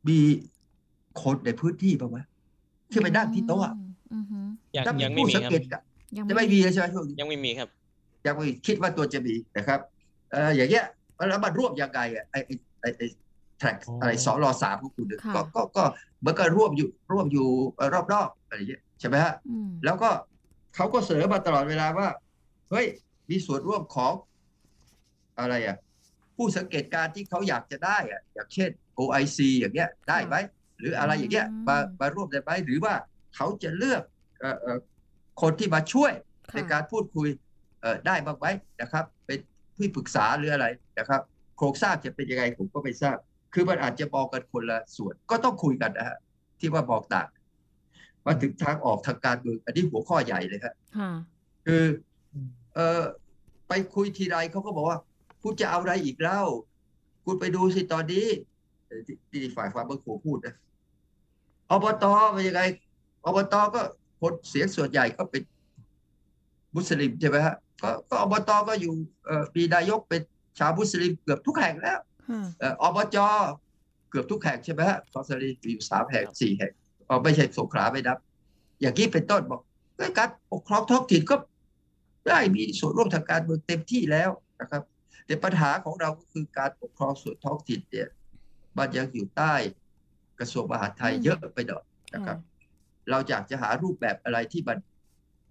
[0.08, 0.20] มี
[1.24, 2.20] คนในพื้นที่บ้างไหม
[2.92, 3.74] ที่ไปนั่งที่โต๊ะอะ
[4.12, 5.82] อืมอืมยังถ้ามียังไม่ผู้มีสังครับเกตอะ
[6.18, 7.70] ยังจะไม่มีเลยใช่ไหมช่วงนี้ยังไม่มีครับ
[8.26, 9.80] ยังไม่คิดว่าตัวจะมีนะครับ
[10.32, 10.86] เอ่ออย่างเงี้ย
[11.30, 12.52] แล้วมันร่วมยังไงอะไอไอ
[12.82, 13.02] ไอไอ
[13.60, 15.84] แท็กอ๋อออะไรสอรอสามของคุณเนี่ยค่ะก็ก็ก็
[16.20, 20.10] เหมือนกับร่วมอยู่ร่วมอยู่เอ่อรอบนอกอะไรอย่างเงี้ยใช่ไหมฮะอืมแล้วก็
[20.76, 22.08] เขาก็เสนอมาตลอดเวลาว่า
[22.70, 22.86] เฮ้ย
[23.30, 24.14] มีส่วนร่วมของ
[25.40, 25.78] อะไรอะ
[26.36, 30.36] ผู้สังเกตการณ์ที่เขาอยากจะได้อะอย่างเช่น OIC อย่างเงี้ยได้ไหม
[30.80, 32.94] หรืออะไรอย่างเงี้ยมามาร่วมได้ไหมหรือว่า
[33.36, 34.04] เขาจะเลือก
[34.40, 34.78] เอ่อเอ่อ
[35.42, 36.12] คนที่มาช่วย
[36.48, 37.28] ค่ะในการพูดคุย
[37.82, 38.48] เอ่อได้บ้างไหม
[38.82, 39.40] นะครับ เป็น
[39.76, 40.68] ผู้ปรึกษาหรืออะไร
[41.00, 41.22] นะครับ
[41.58, 43.18] โครงสร้างจะเป็นยังไงผมก็ไม่ทราบ
[43.54, 46.18] คือมันอาจจะมองกันคนละส่วนก็ต้องคุยกันนะฮะ
[46.60, 47.28] ที่ว่ามองต่าง
[48.26, 51.12] มาถึงทางออกทางการเมืองอันนี้หัวข้อใหญ่เลยครับค่ะ
[51.66, 51.84] คือ
[52.34, 53.02] อืมเออ
[53.70, 55.00] ไปคุยทีไรเขาก็บอกว่า
[55.44, 56.42] คุณจะเอาอะไรอีกเล่า
[57.26, 58.26] คุณไปดูสิตอนนี้
[58.88, 60.56] เอ่อที่ที่ฝ่ายความมั่นคงพูดนะ
[61.72, 62.62] อบตเป็นยังไง
[63.26, 63.82] อบตก็
[64.22, 65.42] คนเสียงส่วนใหญ่ก็เป็น
[66.76, 68.94] มุสลิมใช่ไหมฮะก็ก็อบตก็อยู่
[69.26, 70.22] เอ่อมีนายกเป็น
[70.60, 72.00] ชาวมุสลิมเกือบทุกแห่งแล้ว
[72.30, 73.18] ค่ะเอ่ออบจ
[74.10, 76.72] เกือบทุกแห่งใช่ไหมฮะคอสรีมีอยู่สามแห่งสี่แห่ง
[77.08, 78.18] อ๋อไม่ใช่สงขลาไม่นับ
[78.82, 79.62] อย่างนี้เป็นต้นบอก
[80.18, 81.36] การปกครองท้องถิ่นก็
[82.28, 84.30] ได้มีส่วนร่วมทางการเมืองเต็มที่แล้ว
[84.62, 84.84] นะครับ
[85.26, 88.08] แต่ปัญหาของเราก็คือการปกครองส่วนท้องถิ่นเนี่ย
[88.78, 89.54] มันยังอยู่ใต้
[90.40, 92.38] กระทรวงมหาดไทยเยอะไปหน่อยนะครับ
[93.10, 94.78] เราอยากจะหารูปแบบอะไรที่มัน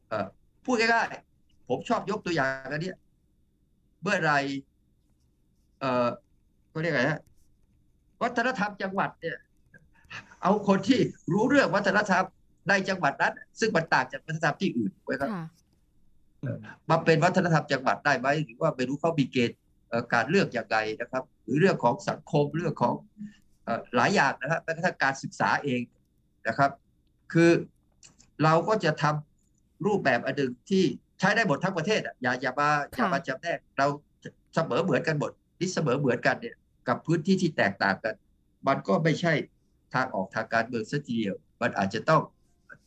[0.08, 0.26] เอ่อ
[0.64, 2.96] พูดง่ายๆผมชอบยกตัวอย่างอันเนี้ย
[4.02, 4.32] เมื่อไร
[5.80, 6.08] เอ่อ
[6.70, 7.20] เขาเรียกไงฮะ
[8.22, 9.36] วัฒนธรรมจังหวัดเนี่ย
[10.42, 11.00] เอาคนที่
[11.32, 12.24] รู้เรื่องวัฒนธรรม
[12.68, 15.44] ในจังหวัดนั้น ซึ่งมันต่างจากวัฒนธรรมที่อื่นไว้ครับค่ะ
[16.90, 19.56] มาเป็นวัฒนธรรมจังหวัดได้ไหมหรือว่าไม่รู้เขามีเกณฑ์
[19.88, 23.47] เอ่อการเลือกอย่างไรนะครับ หรือเรื่องของสังคมเรื่องของเอ่อ
[23.96, 25.80] หลายอย่างนะครับแม้กระทั่งการศึกษาเอง
[26.48, 26.70] นะครับ
[27.32, 27.50] คือ
[28.42, 30.84] เราก็จะทำรูปแบบอันหนึ่งที่
[31.18, 33.86] ใช้ได้หมดทั้งประเทศอะอย่าอย่ามาอย่ามาจำแนกเรา
[34.54, 36.56] เสมอเหมือนกันหมดนี่เสมอเหมือนกันเนี่ย
[36.88, 38.14] กับพื้นที่ที่แตกต่างกัน
[38.66, 39.32] มันก็ไม่ใช่
[39.94, 42.22] ทางออกทางการเมืองซะทีเดียว มันอาจจะต้อง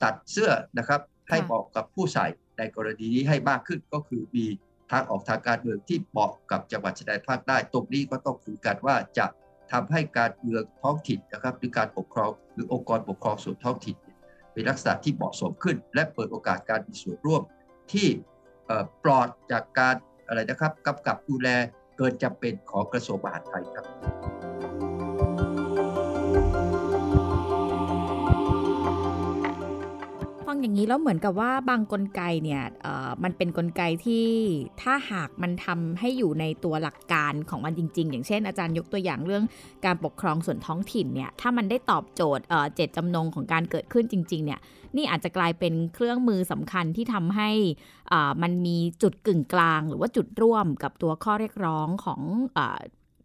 [0.03, 2.25] ตัดเสื้อนะครับ ให้เหมาะกับผู้ใส่
[2.57, 4.45] ในกรณีนี้ให้มากขึ้นก็คือมี
[4.91, 9.25] ทางออกทางการเมืองที่เหมาะกับจังหวัดชายแดนภาคใต้ตรงนี้ก็ต้องคุยกันว่าจะ
[9.71, 14.17] ทำให้การเมืองท้องถิ่นนะครับหรือการปกครองหรือองค์กรปกครองส่วนท้องถิ่นเนี่ย
[14.53, 17.41] เป็นลักษณะที่เหมาะสมขึ้น และเปิดโอกาสการมีส่วนร่วม
[17.91, 18.07] ที่
[19.03, 19.95] ปลอดจากการ
[20.27, 21.49] อะไรนะครับกำกับดูแล
[21.97, 24.30] เกินจำเป็นของกระทรวงมหาดไทยครับ
[30.51, 32.63] ฟังอย่างนี้แล้วเหมือนกับว่าบางกลไกเนี่ย
[33.23, 34.27] มันเป็นกลไกที่
[34.81, 39.43] ถ้าหากมันทำให้อยู่ในตัวหลักการของมันจริง ๆ อย่างเช่นอาจารย์ยกตัวอย่างเรื่อง
[39.85, 42.43] การปกครองส่วนท้องถิ่นเนี่ยถ้ามันได้ตอบโจทย์
[42.75, 44.59] เจตจำนงของการเกิดขึ้นจริง ๆ เนี่ย
[44.97, 47.49] นี่อาจจะกลายเป็นเครื่องมือสำคัญที่ทำให้
[48.41, 52.21] มันมีจุดกึ่งกลาง หรือว่าจุดร่วมกับตัวข้อเรียกร้องของ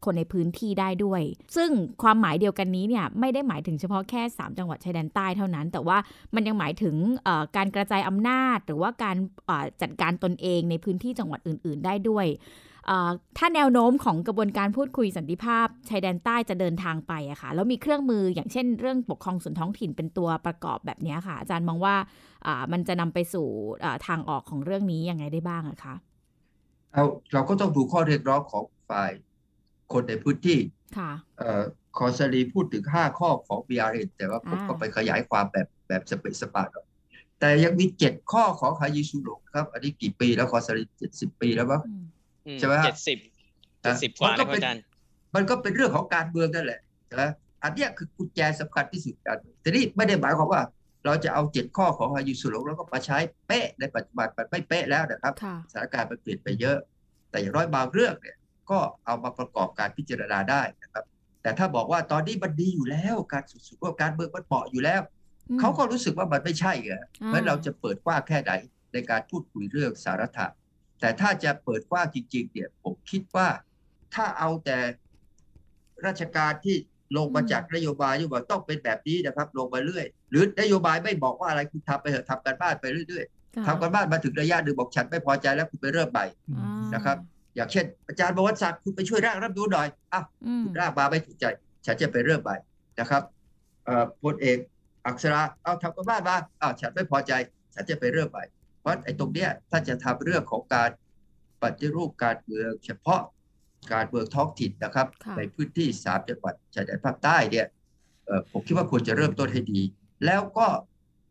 [0.07, 1.23] คนในพื้นที่ได้ด้วย
[1.57, 1.71] ซึ่ง
[2.03, 5.99] ความหมายเดียวกันนี้เนี่ยไม่ได้หมายถึงเฉพาะแค่ 3 จังหวัดชายแดนใต้เท่านั้น แต่ว่า
[6.35, 6.97] มันยังหมายถึง
[7.57, 9.17] การกระจายอำนาจ หรือว่าการ
[9.83, 12.27] จัดการตนเองในพื้นที่จังหวัดอื่น ๆ ได้ด้วย
[13.39, 21.95] ถ้าแนวโน้มของกระบวนการพูดคุยสันติภาพชายแดนใต้จะเดินทางไปอะค่ะแล้วมีเครื่องมืออย่างเช่นเรื่องปกครองส่วนท้องถิ่นเป็นตัวประกอบแบบนี้ค่ะ อาจารย์มองว่า
[22.73, 23.47] มันจะนำไปสู่
[24.07, 25.95] ทางออกของเรื่องนี้ยังไงได้บ้างอะคะ
[26.93, 29.11] เอาเราก็ต้องดูข้อเรียกร้องของฝ่าย
[29.93, 30.59] คนในพื้นที่
[30.99, 31.63] ค่ะเอ่อ
[31.99, 36.87] คอสรีพูดถึง 5 ข้อของ BRN แต่ว่าผมอ่าก็ไปขยายความแบบแบบสเปซสปาหน่อย
[37.41, 42.05] แต่ยังมี 7 ข้อของฮายิสุโนะครับ อันนี้กี่ปีแล้วคอสรี70ปีแล้วมั้งอืม
[42.47, 43.19] อืใช่ไหมฮะเจ็ดสิบ
[43.83, 44.83] เจ็ดสิบกว่ามันแล้ก็วเป็นอาจารย์
[45.35, 46.81] มันก็เป็นเรื่องของการเมืองนั่นแหละ
[47.23, 47.31] นะ
[47.63, 50.63] อันเนี้ยคือกุญแจสำคัญที่สุดการเมืองทีนี้ไม่ได้หมายความว่า
[51.05, 56.79] เราจะเอาเจ็ดข้อของฮายุสุโรงแล้วก็มาใช้เป๊ะในปัจจุบันมันไม่เป๊ะแล้วนะครับค่ะสถานการณ์มันเปลี่ยนไปเยอะ
[57.31, 58.37] แต่อย่างน้อยบางเรื่องเนี่ย
[58.71, 61.05] ก็เอามาประกอบการพิจารณาได้นะครับ
[61.43, 65.03] แต่ถ้าบอกว่าตอนนี้มันดีอยู่แล้ว การสุดๆว่าการเมืองมันเหมาะอยู่แล้ว
[65.49, 68.53] อืมเขาก็รู้สึกว่ามันไม่ใช่ไงอ่าเพราะเราจะเปิดกว้างแค่ไหน
[68.93, 70.47] ในการพูดคุยเรื่องสาระะ
[71.01, 73.49] แต่ถ้าจะเปิดกว้างจริง ๆ เนี่ยผมคิดว่า
[74.15, 74.79] ถ้าเอาแต่
[76.07, 76.77] ราชการที่
[77.17, 86.27] ลงมาจากนโยบายที่บอกต้องเป็นแบบนี้นะครับ ลงมาเรื่อย หรือนโยบายไม่บอกว่าอะไรคุณทำไปเถอะทำกันบ้านไปเรื่อยๆค่ะทำกันบ้านมาถึงระยะหนึ่งบอกฉันไม่พอใจแล้วคุณไปเริ่มใหม่
[86.57, 87.17] อ่านะครับ
[87.57, 91.45] อย่างเช่น อาจารย์บวรศักดิ์คุณไปช่วยร่างรัฐธรรมนูญหน่อยอ้าวอืมร่างมาไม่ถูกใจ
[91.87, 92.57] ฉันจะไปเริ่มใหม่
[93.01, 93.23] นะครับ
[93.85, 94.59] เอ่อพลเอก
[95.07, 97.33] อักษราเอาทำกันบ้านมาอ้าวฉันไม่พอใจ
[97.75, 98.45] ฉันจะไปเริ่มใหม่
[98.81, 100.91] เพราะไอ้ตรงเนี้ยถ้าจะทำเรื่องของการ
[101.63, 103.21] ปฏิรูปการเมืองเฉพาะ
[103.93, 107.67] การเมืองท้องถิ่นนะครับค่ะในพื้นที่สามจังหวัดชายแดนภาคใต้เนี่ย
[108.25, 109.81] เอ่อผมคิดว่าควรจะเริ่มต้นให้ดี
[110.27, 110.67] แล้วก็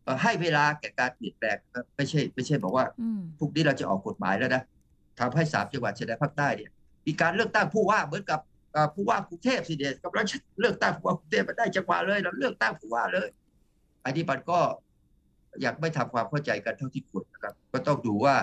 [0.03, 4.63] เอ่อให้เวลาแก่การเปลี่ยนแปลงนะครับไม่ใช่ไม่ใช่บอกว่าอืมพรุ่งนี้เราจะออกกฎหมายแล้วนะ
[5.19, 6.71] ทำให้สามจังหวัดชายแดนภาคใต้เนี่ย
[7.07, 8.39] มีการเลือกตั้งผู้ว่าเหมือนกับ
[8.93, 10.25] ผู้ว่ากรุงเทพสิเดียกำลัง
[10.59, 13.29] เลือกตั้งผู้ว่ากรุงเทพมาได้จังหวะเลยเราเลือกตั้งผู้ว่าเลย
[14.05, 14.59] อันนี้มันก็
[15.61, 18.35] อยากไม่ทำความเข้าใจกันเท่าที่ควรนะครับ ก็ต้องดูว่า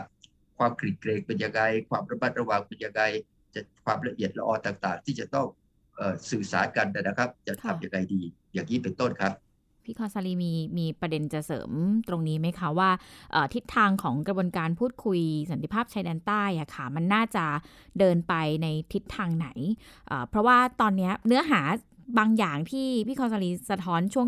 [0.59, 3.03] ความกรีดเกรงเป็นยังไงความระมัดระวังเป็นยังไง
[3.55, 5.47] จะความละเอียดละออต่าง ๆ ที่จะต้อง
[6.31, 8.21] สื่อสารกันนะครับ จะค่ะทำยังไงดี
[8.55, 9.33] อย่างนี้เป็นต้นครับ
[9.85, 11.71] พี่คอซาลีมีมีประเด็นจะเสริม
[12.09, 12.91] ตรงนี้ไหมคะว่า
[13.55, 17.45] ทิศทางของกระบวนการพูดคุยสันติภาพชายแดนใต้อะค่ะมันน่าจะ
[17.99, 19.49] เดินไปในทิศทางไหน
[20.07, 21.61] เอ่อเพราะว่าตอนเนี้ยเนื้อหา
[22.19, 24.27] บางอย่างที่พี่คอนซาลีสะท้อนช่วง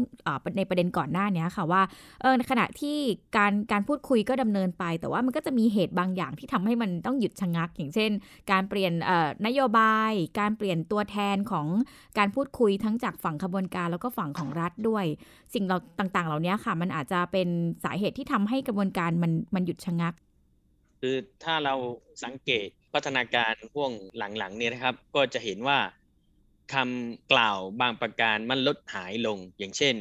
[0.57, 1.83] ในประเด็นก่อนหน้าเนี้ยค่ะว่า
[2.21, 2.97] เออในขณะที่
[3.37, 8.11] การการพูดคุยก็ดำเนินไป แต่ว่ามันก็จะมีเหตุบางอย่างที่ทำให้มันต้องหยุดชะงัก อย่างเช่น
[8.51, 8.93] การเปลี่ยน
[9.47, 11.67] นโยบาย การเปลี่ยนตัวแทนของ
[12.19, 15.05] การพูดคุยทั้งจากฝั่งขบวนการแล้วก็ฝั่งของรัฐด้วย
[15.55, 17.49] สิ่งเราต่างๆ เหล่านี้ค่ะ มันอาจจะเป็น
[17.85, 20.15] สาเหตุที่ทำให้กระบวนการมันมันหยุดชะงัก
[21.01, 21.75] คือถ้าเรา
[22.25, 25.79] สังเกตพัฒนาการห่วงหลังๆเนี่ยนะครับ ก็จะเห็นว่า
[26.73, 29.95] คำกล่าวบางประการมันลดหายลง อย่างเช่น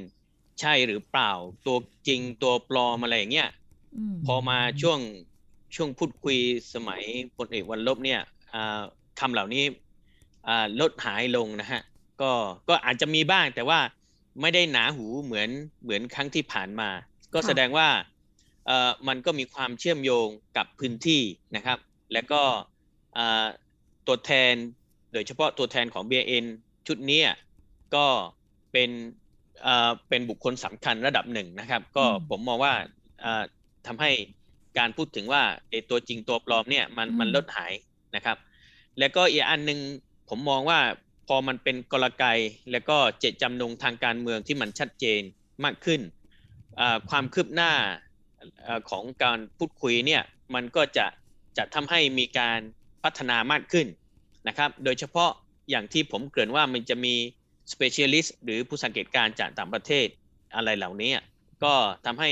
[0.59, 1.31] ใช่หรือเปล่า
[1.65, 3.49] ตัวจริงตัวปลอมอะไรอย่างเงี้ย
[4.13, 4.99] มพอมาช่วง
[5.75, 6.37] ช่วงพูดคุย
[6.73, 7.01] สมัย
[7.37, 8.21] พลเอกวันลบเนี่ย
[8.53, 8.81] อ่า
[9.19, 9.63] คำเหล่านี้
[10.47, 11.81] อ่าลดหายลงนะฮะ
[12.21, 12.31] ก็
[12.69, 13.79] ก็อาจจะมีบ้างแต่ว่า
[14.41, 15.49] ไม่ได้หนาหูเหมือน
[15.83, 16.89] เหมือนครั้งที่ผ่านมา
[17.33, 17.87] ก็ค่ะแสดงว่า
[18.67, 21.21] เอ่อมันก็มีความเชื่อมโยงกับพื้นที่
[21.55, 21.79] นะครับ
[22.13, 22.41] แล้วก็
[23.17, 23.45] อ่า
[24.07, 24.53] ตัวแทน
[25.13, 26.45] โดยเฉพาะตัวแทนของ BN
[26.87, 27.27] ชุดเนี้ย
[27.95, 28.05] ก็
[28.71, 28.89] เป็น
[29.63, 32.73] เอ่อเป็นบุคคลสำคัญระดับหนึ่งนะครับ ก็อืมผมมองว่า
[33.23, 33.43] อ่า
[33.87, 34.11] ทำให้
[34.77, 37.73] การพูดถึงว่าไอ้ตัวจริงตัวปลอมเนี่ยมันอืมมันลดหาย
[38.15, 38.37] นะครับ
[38.99, 39.79] แล้วก็อีกอันหนึ่ง
[40.29, 40.79] ผมมองว่า
[41.27, 42.25] พอมันเป็นกลไก
[42.71, 45.21] แล้วก็เจตจำนงทางการเมืองที่มันชัดเจน
[45.63, 46.01] มากขึ้น
[46.79, 47.71] อ่าความคืบหน้า
[48.63, 50.23] เอ่อของการพูดคุยเนี่ย
[50.53, 51.05] มันก็จะ
[51.57, 52.59] จะทำให้มีการ
[53.03, 53.87] พัฒนามากขึ้น
[54.47, 55.29] นะครับ โดยเฉพาะ
[55.69, 57.15] อย่างที่ผมเกริ่นว่ามันจะมี
[57.71, 60.07] specialist หรือผู้สังเกตการณ์จากต่างประเทศ
[60.55, 61.11] อะไรเหล่านี้
[61.63, 61.73] ก็
[62.05, 62.31] ทำให้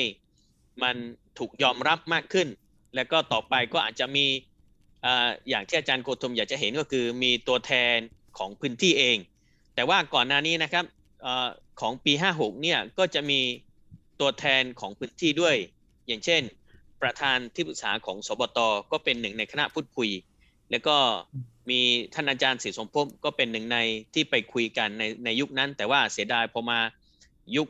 [0.84, 0.96] มัน
[1.38, 2.48] ถูกยอมรับมากขึ้น
[2.96, 4.26] แล้วก็ต่อไปก็อาจจะมี
[5.50, 7.98] อย่างที่อาจารย์โคธมอยากจะเห็นก็คือมีตัวแทน
[8.38, 9.18] ของพื้นที่เอง
[9.76, 10.86] แต่ว่าก่อนหน้านี้นะครับ
[11.26, 11.28] อ
[11.82, 13.40] ของปี 56 เนี่ยก็จะมี
[14.20, 15.56] ตัวแทนของพื้นที่ด้วย
[16.08, 16.42] อย่างเช่น
[17.02, 18.60] ประธานที่ปรึกษาของสบต
[18.92, 20.10] ก็เป็นหนึ่งในคณะพูดคุย
[20.72, 20.96] แล้วก็
[21.70, 21.80] มี
[22.14, 23.78] ท่านอาจารย์ศรีสมภพก็เป็นหนึ่งใน
[24.14, 26.80] ที่ไปคุยกันในในยุคนั้น แต่ว่าเสียดายพอมา
[27.56, 27.68] ยุค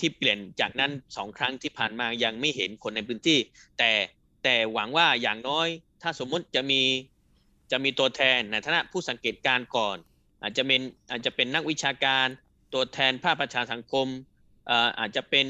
[0.00, 3.38] ที่เปลี่ยนจากนั้นสองครั้งที่ผ่านมายังไม่เห็นคนในพื้นที่
[3.78, 3.90] แต่
[4.44, 5.68] แต่หวังว่าอย่างน้อย
[6.02, 6.82] ถ้าสมมุติจะมี
[7.70, 9.96] จะมีตัวแทนในฐานะผู้สังเกตการณ์ก่อน
[10.42, 12.26] อาจจะเป็นอาจจะเป็นนักวิชาการ
[12.74, 14.06] ตัวแทนภาคประชาสังคม
[14.98, 15.46] อาจจะเป็น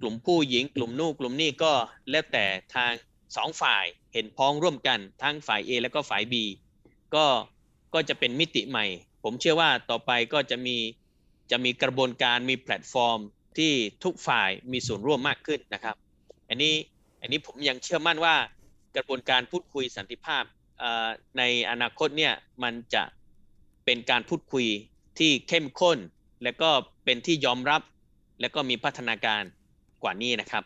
[0.00, 1.72] กลุ่มผู้หญิง กลุ่มนู่นกลุ่มนี่ก็
[2.10, 2.92] แล้วแต่ทาง
[3.36, 6.34] สองฝ่ายเห็นพ้องร่วมกันทั้งฝ่าย A และก็ฝ่าย B
[7.16, 7.26] ก็
[7.94, 8.86] ก็จะเป็นมิติใหม่
[9.24, 10.76] ผมเชื่อว่าต่อไปก็จะมี
[11.50, 13.18] จะมีกระบวนการมีแพลตฟอร์ม
[13.58, 13.72] ที่
[14.04, 15.96] ทุกฝ่ายมีส่วนร่วมมากขึ้นนะครับ
[16.48, 16.74] อันนี้
[17.20, 18.34] อันนี้ผมยังเชื่อมั่นว่า
[18.96, 20.44] กระบวนการพูดคุยสันติภาพ
[20.78, 23.02] เอ่อในอนาคตเนี่ยมันจะ
[23.84, 24.66] เป็นการพูดคุย
[25.18, 25.98] ที่เข้มข้น
[26.42, 26.70] และก็
[27.04, 27.82] เป็นที่ยอมรับ
[28.40, 29.42] และก็มีพัฒนาการ
[30.02, 30.64] กว่านี้นะครับ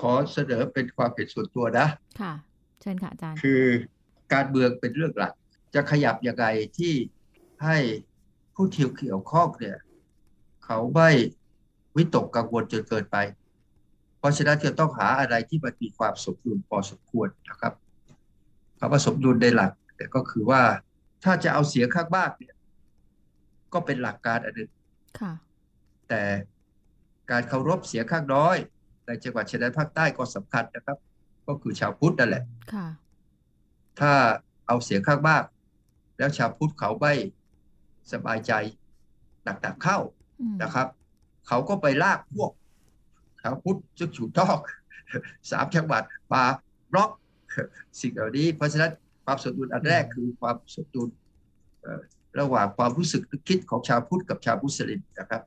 [0.00, 1.86] ขอเสนอเป็นความเห็นส่วนตัวนะ
[2.20, 2.32] ค่ะ
[2.80, 3.62] เชิญค่ะอาจารย์คือ
[4.32, 5.32] การเมืองเป็นเรื่องหลัก
[5.74, 6.46] จะขยับยังไง
[6.78, 6.94] ที่
[7.64, 7.76] ให้
[8.54, 9.78] ผู้ที่เกี่ยวข้องเนี่ย
[10.64, 11.10] เขาไม่
[11.96, 13.16] วิตกกังวลจนเกินไป
[14.18, 17.72] เพราะฉะนั้นจะต้องหาอะไรที่มันมีความสมดุลพอสมควรนะครับ
[18.78, 20.62] คำว่าสมดุลในหลักเนี่ยก็คือว่า
[21.24, 22.54] ถ้าจะเอาเสียงข้างมากเนี่ย
[23.72, 24.70] ก็เป็นหลักการอันหนึ่ง
[25.20, 25.32] ค่ะ
[26.08, 26.22] แต่
[27.30, 28.56] การเคารพเสียงข้างน้อย
[29.06, 30.98] ในจังหวัดชายแดนภาคใต้ก็สำคัญนะครับ
[31.46, 32.86] ก็คือชาวพุทธนั่นแหละค่ะ
[34.00, 34.12] ถ้า
[34.66, 35.42] เอาเสียงข้างมาก
[36.20, 37.14] แล้วชาวพุทธเขาไม่
[38.12, 38.52] สบายใจ
[39.44, 39.98] หนักๆเข้า
[40.40, 40.88] อืมนะครับ
[41.48, 42.50] เขาก็ไปลากพวก
[43.42, 44.56] ชาวพุทธซึ่งถูกต้อง
[45.50, 46.02] สามจังหวัด
[46.32, 46.42] มา
[46.92, 47.10] บล็อก
[48.00, 48.92] สิ่งเหล่านี้ เพราะฉะนั้น
[49.24, 51.08] ความสมดุลอันแรกคือความสมดุล
[51.80, 52.00] เอ่อ
[52.40, 55.42] ระหว่างความรู้สึกนึกคิดของชาวพุทธกับชาวมุสลิมนะครับ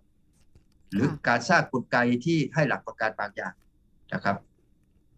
[0.91, 3.53] หรือการสร้างกลไกที่ให้หลักประกันบางอย่าง
[4.13, 4.35] นะครับ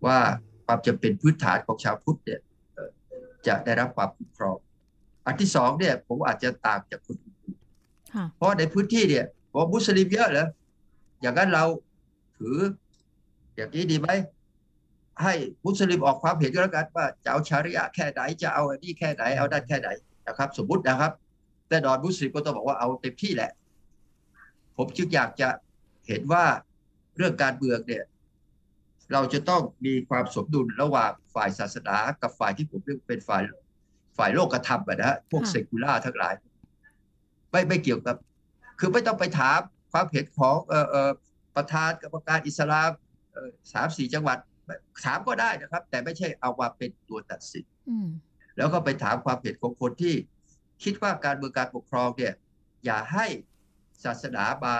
[0.06, 0.18] ว่า
[0.66, 2.40] ความจำเป็นพื้นฐานของชาวพุทธเนี่ย
[2.74, 2.90] เอ่อ
[3.48, 4.58] จะได้รับความคุ้มครอง
[5.26, 7.36] อันที่สองเนี่ย ผมอาจจะต่างจากคนอื่น
[8.14, 10.48] ค่ะเพราะในพื้นที่เนี่ยบอกมุสลิมเยอะเหรอ
[11.22, 11.64] อย่างนั้นเรา
[12.38, 12.58] ถือ
[13.56, 14.10] อย่างนี้ดีไหม
[15.24, 15.34] ให้
[15.66, 19.90] มุสลิมออกความเห็นก็แล้วกันว่าจะเอาชาริอะห์แค่ไหนจะเอาอันนี้แค่ไหนเอาด้านแค่ไหน
[20.28, 21.12] นะครับ สมมุตินะครับ
[21.68, 23.52] แต่ดอนมุสลิมก็ต้องบอกว่าเอาเต็มที่แหละ
[24.78, 25.50] ผมจึงอยากจะ
[26.08, 26.46] เห็นว่า
[27.18, 28.04] เรื่องการเมืองเนี่ย
[29.14, 33.42] เราจะต้องมีความสมดุลระหว่างฝ่ายศาสนากับฝ่ายที่ผมเรียกเป็นฝ่าย
[34.18, 36.34] ฝ่ายโลกธรรมอะนะฮะพวกค่ะเซกุล่าทั้งหลาย
[37.52, 38.16] ไม่ไม่เกี่ยวกับ
[38.80, 39.60] คือไม่ต้องไปถาม
[39.92, 41.12] ความเห็นของเอ่อเอ่อ
[41.56, 42.92] ประธานกรรมการอิสลาม
[43.34, 44.38] เอ่อสามสี่จังหวัด
[45.06, 48.08] ถามก็ได้นะครับ แต่ไม่ใช่เอามาเป็นตัวตัดสินอืม
[48.58, 50.16] แล้วก็ไปถามความเห็นของคนที่
[50.84, 52.34] คิดว่าการเมืองการปกครองเนี่ย
[52.86, 53.26] อย่าให้
[54.04, 54.74] ศาสนามา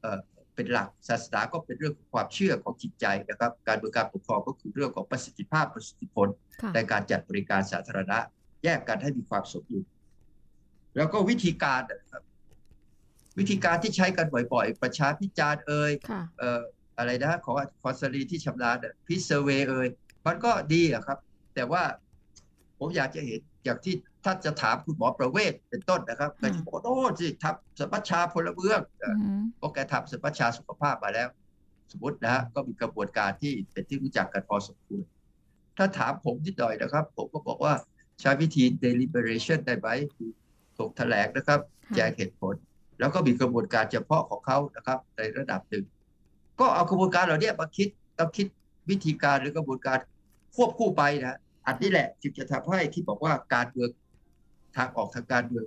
[0.00, 0.18] เอ่อ
[0.54, 6.28] เป็นหลักศาสนาก็เป็นเรื่องของความเชื่อของจิตใจนะครับ การเมืองการปกครองก็คือเรื่องของประสิทธิภาพประสิทธิผล
[6.62, 8.18] ค่ะในการจัดบริการสาธารณะ
[8.66, 9.84] แยกกันให้มีความสมดุล
[10.96, 12.22] แล้วก็วิธีการนะครับ
[13.38, 16.62] วิธีการที่ใช้กันบ่อยๆ ประชาพิจารณ์เอ่ยค่ะเอ่อ
[16.98, 18.76] อะไรนะของคอนซารีที่ชำนาญ
[19.06, 19.88] พิเซเวเอ่ย
[20.26, 21.18] มันก็ดีอะครับ
[21.54, 21.82] แต่ว่า
[22.78, 31.28] ผมอยากจะเห็นอย่างที่ถ้าจะถามคุณหมอประเวศเป็นต้นนะครับค่ะก็จะบอกโอ้สิทำสมัชชาพลเมืองเอ่ออืมเพราะแกทำสมัชชาสุขภาพมาแล้ว
[31.92, 35.04] สมมตินะฮะก็มีกระบวนการที่เป็นที่รู้จักกันพอสมควร
[35.78, 37.74] ถ้าถามผมนิดหน่อยนะครับ ผมก็บอกว่า
[38.20, 40.30] ใช้วิธี deliberation ได้ไหมคือ
[40.78, 42.54] ถกแถลงนะครับค่ะแจงเหตุผล
[42.98, 45.84] แล้วก็มีกระบวนการเฉพาะของเขานะครับ ในระดับหนึ่ง
[46.60, 48.46] ก็เอากระบวนการเหล่านี้มาคิดต้องคิด
[48.90, 49.98] วิธีการหรือกระบวนการ
[50.56, 53.90] ควบคู่ไปนะอันนี้แหละจึงจะทำให้ที่บอกว่าการเมือง
[54.76, 55.64] ทางออกทางการเมือง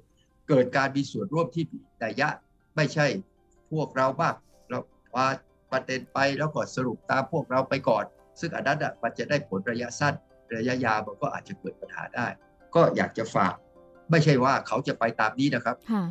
[0.49, 2.29] เกิดการมีส่วนร่วมที่มีนัยยะ
[2.75, 3.05] ไม่ใช่
[3.71, 4.35] พวกเราบ้าง
[4.69, 4.79] เรา
[5.15, 5.27] ว่า
[5.71, 8.03] ประเด็นไปแล้วก็สรุปตามพวกเราไปก่อน
[8.39, 10.13] ซึ่งอันนั้นอะมันจะได้ผลระยะสั้น
[10.55, 12.27] ระยะยาวมันก็อาจจะเกิดปัญหาได้
[12.75, 13.53] ก็อยากจะฝาก
[14.11, 16.03] ไม่ใช่ว่าเขาจะไปตามนี้นะครับค่ะ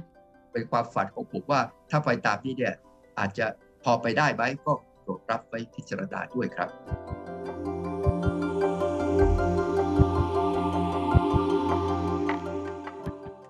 [0.53, 2.75] เป็นความฝันของผมว่าถ้าไปตามนี้เนี่ย
[3.19, 3.47] อาจจะ
[3.85, 4.73] พอไปได้ไหมก็
[5.03, 6.69] โปรดรับไว้พิจารณาด้วยครับ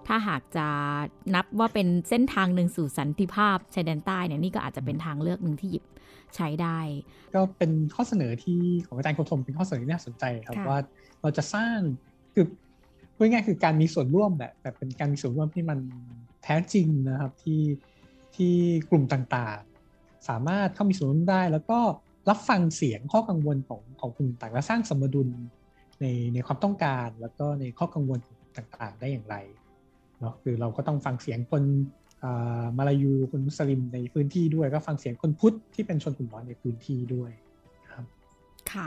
[0.06, 0.66] ถ้าหากจะ
[1.34, 5.84] นับว่าเป็นเส้นทางหนึ่งสู่สันติภาพชายแดนใต้เนี่ยนี่ก็อาจจะเป็นทางเลือกหนึ่งที่หยิบ
[6.36, 6.78] ใช้ได้
[7.34, 10.78] ก็เป็นข้อเสนอที่ของอาจารย์โคธมเป็นข้อเสนอที่น่าสนใจครับค่ะว่า
[11.22, 11.78] เราจะสร้าง
[12.34, 12.46] คือ
[13.16, 15.78] พูดง่ายๆคือการมีส่วนร่วมแบบแต่เป็นการมีส่วนร่วมที่มัน
[16.42, 17.62] แท้จริงนะครับที่
[18.36, 18.54] ที่
[18.90, 21.78] กลุ่มต่างๆ สามารถเข้ามีส่วนร่วมได้ แล้วก็
[22.30, 25.28] รับฟังเสียงข้อกังวลของของกลุ่มต่างและสร้างสมดุล
[26.00, 28.18] ในในความต้องการ แล้วก็ในข้อกังวล
[28.56, 29.36] ต่างๆ ได้อย่างไร
[30.20, 32.07] เนาะคือเราก็ต้องฟังเสียงคนอ่า
[32.76, 37.30] มาลายูคนมุสลิมในพื้นที่ด้วยก็ฟังเสียงคนพุทธที่เป็นชนกลุ่มน้อยในพื้นที่ด้วย
[37.90, 38.04] ครับ
[38.72, 38.86] ค่ะ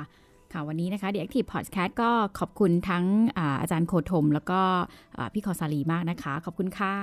[0.51, 3.05] ค่ะวันนี้นะคะ The Active Podcast ก็ขอบคุณทั้ง
[3.37, 4.61] อาอาจารย์โคธม แล้วก็
[5.17, 6.95] อ่าพี่คอซาลีมากนะคะ ขอบคุณค่ะ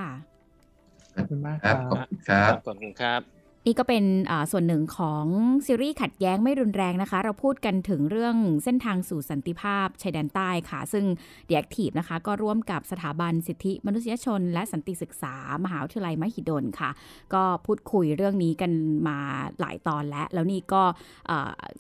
[1.15, 3.38] ขอบคุณมากคครัรับบขอบคุณครับขอบคุณครับ
[3.69, 4.05] นี่ก็เป็น
[4.53, 5.25] ส่วนหนึ่งของ
[5.67, 11.05] ซีรีส์ขัดแย้งไม่รุนแรงนะคะ เราพูดกันถึงเรื่องเส้นทางสู่สันติภาพชายแดนใต้ค่ะ ซึ่ง
[11.49, 16.91] The Active นะคะ ก็ร่วมกับสถาบันสิทธิมนุษยชน และสันติศึกษา มหาวิทยาลัยมหิดลค่ะ
[17.35, 18.73] ก็พูดคุยเรื่องนี้กัน
[19.09, 19.19] มา
[19.61, 20.83] หลายตอนแล้ว แล้วนี่ก็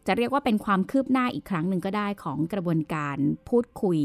[0.07, 3.17] จะเรียกว่าเป็นความคืบหน้าอีกครั้งหนึ่งก็ได้ของกระบวนการ
[3.49, 4.01] พูดคุย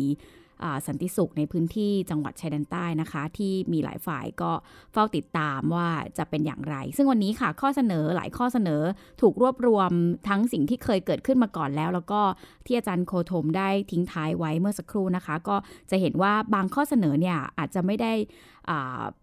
[0.88, 4.52] สันติสุขในพื้นที่จังหวัดชายแดนใต้นะคะ ที่มีหลายฝ่ายก็
[4.94, 8.82] เฝ้าติดตามว่าจะเป็นอย่างไร ซึ่งวันนี้ค่ะข้อเสนอหลายข้อเสนอ
[9.22, 9.92] ถูกรวบรวม
[10.28, 12.22] ทั้งสิ่งที่เคยเกิดขึ้นมาก่อนแล้ว แล้วก็
[12.66, 15.56] ที่อาจารย์โคธมได้ทิ้งท้ายไว้เมื่อสักครู่นะคะ ก็
[15.92, 18.14] จะเห็นว่าบางข้อเสนอเนี่ยอาจจะไม่ได้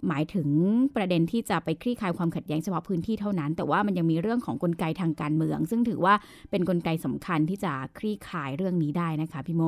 [0.08, 0.48] หมายถึง
[0.96, 6.14] ประเด็นที่จะไปคลี่คลายความขัดแย้งเฉพาะพื้นที่เท่านั้น แต่ว่ามันยังมีเรื่องของกลไกทางการเมือง ซึ่งถือว่า
[6.50, 9.62] เป็นกลไกสำคัญที่จะคลี่คลายเรื่องนี้ได้นะคะพี่โม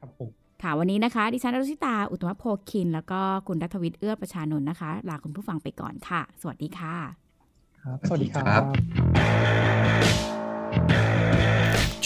[0.00, 6.96] ครับผม ค่ะวันนี้นะคะ ดิฉันอรุชิตา อุตตมะโพคิน แล้วก็คุณรัฐวิทย์เอื้อประชานนท์นะคะ ลาคุณผู้ฟังไปก่อนค่ะ สวัสดีค่ะ
[7.80, 8.64] ครับ สวัสดีครัครับบ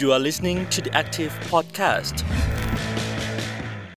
[0.01, 2.16] You are listening to the Active Podcast.